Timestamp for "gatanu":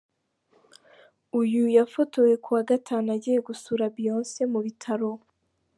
2.69-3.07